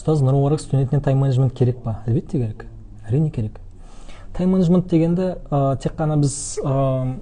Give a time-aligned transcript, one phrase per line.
[0.00, 1.98] ұстаз нұрмұбарак студентіне тайм менеджмент керек па?
[2.08, 2.62] Әлбетте керек.
[3.04, 3.58] Әрине керек.
[4.32, 7.18] Тайм менеджмент дегенді ә, тек қана біз ә,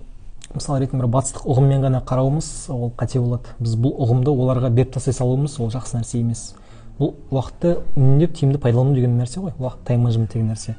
[0.55, 3.51] мысалы ретінде бір батыстық ұғыммен ғана қарауымыз ол қате болады.
[3.59, 6.45] Біз бұл ұғымды оларға беріп тастай салуымыз ол жақсы нәрсе емес.
[7.01, 10.77] Бұл уақытты үнемдеп тиімді пайдалану деген нәрсе ғой уақыт тайм менеджмент деген нәрсе.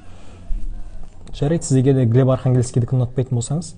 [1.36, 3.76] Жарайды сіз егер де глеб архангельскийдікі ұнатпайтын болсаңыз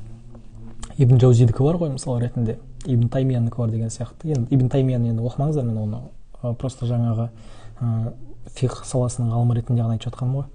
[1.02, 2.60] ибн джаузидікі бар ғой мысалы ретінде.
[2.86, 4.36] Ибн таймиянікі бар деген сияқты.
[4.36, 6.02] Енді ибн таймияны енді оқымаңыздар мен оны
[6.42, 7.30] просто жаңағы
[7.82, 8.14] ә,
[8.58, 10.48] фиқ саласының ғалымы ретінде ғана айтып жатқаным ғой.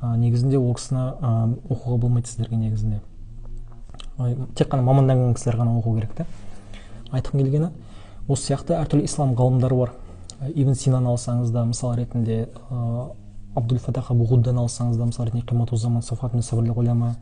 [0.00, 1.34] Ә, негізінде ол кісіні ә,
[1.68, 3.00] оқуға болмайды сіздерге негізінде.
[4.56, 6.26] Тек қана маманданған кісілер ғана оқу керек та.
[7.12, 7.70] Айтқым келгені
[8.28, 9.92] осы сияқты әртүрлі ислам ғалымдары бар.
[10.54, 13.10] Ибн синаны алсаңыз да мысал ретінде ә,
[13.56, 17.14] абдул фатах абу ғуддан алсаңыз да мысалы ретінде қимату заман сафат мен сабрлі ғұлама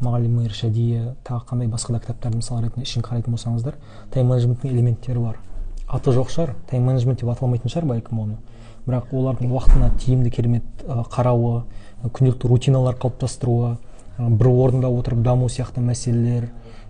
[0.00, 3.76] мағалим иршадия тағы қандай басқа да кітаптарды мысал ретінде ішін қарайтын болсаңыздар
[4.10, 5.36] тайм менеджменттің элементтері бар.
[5.92, 8.38] Аты жоқ шығар тайм менеджмент деп аталмайтын шығар бәлкім оны.
[8.86, 11.62] Бірақ олардың уақытына тиімді керемет қарауы
[12.02, 13.76] күнделікті рутиналар қалыптастыруы
[14.18, 16.48] бір орында отырып даму сияқты мәселелер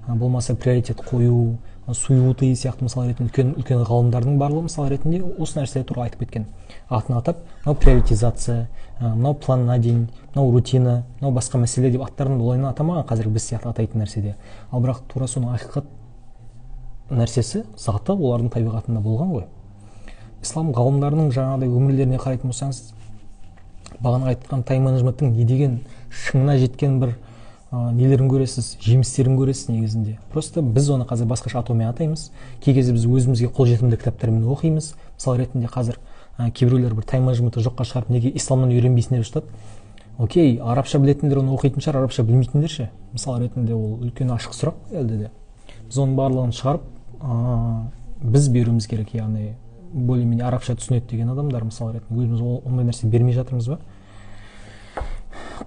[0.09, 1.59] болмаса приоритет қою
[1.93, 6.47] суюти сияқты мысалы ретінде үлкен үлкен ғалымдардың барлығы мысалы ретінде осы нәрселер туралы айтып кеткен.
[6.89, 8.69] Атын атап мынау приоритизация
[9.01, 13.49] мынау план на день мынау рутина мынау басқа мәселе деп аттарын олай атамаған қазір біз
[13.51, 14.37] сияқты атайтын нәрседе.
[14.71, 15.91] Ал бірақ тура соның ақиқат
[17.17, 19.45] нәрсесі заты олардың табиғатында болған ғой.
[20.43, 22.81] Ислам ғалымдарының жаңағыдай өмірлеріне қарайтын болсаңыз
[24.03, 25.77] бағана айтқан тайм менеджменттің не деген
[26.11, 27.15] шыңына жеткен бір
[27.71, 30.17] ә, нелерін көресіз жемістерін көресіз негізінде.
[30.33, 32.31] Просто біз оны қазір басқаша атаумен атаймыз.
[32.65, 34.95] Кей кезде біз өзімізге қолжетімді кітаптармен оқимыз.
[35.19, 36.01] Мысалы ретінде қазір
[36.39, 39.47] ә, кейбіреулер бір тайм менеджментті жоққа шығарып неге исламнан үйренбейсің деп жатады
[40.19, 42.91] окей арабша білетіндер оны оқитын шығар арабша білмейтіндер ше?
[43.13, 45.31] Мысалы ретінде ол үлкен ашық сұрақ әлде де.
[45.89, 46.85] Біз оның барлығын шығарып
[47.23, 47.87] ә,
[48.23, 49.55] біз беруіміз керек яғни
[49.93, 53.79] более менее арабша түсінеді деген адамдар мысалы ретінде өзіміз ондай нәрсе бермей жатырмыз ба?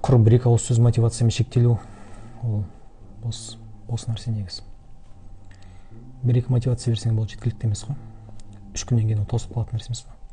[0.03, 1.77] Құр бір екі ауыз сөз мотивациямен шектелу
[2.43, 2.63] ол
[3.23, 4.65] бос бос нәрсе негізі
[6.25, 7.97] бір екі мотивация берсең бұл жеткілікті емес қой.
[8.73, 10.24] Үш күннен кейін ол тосып қалатын нәрсе емес па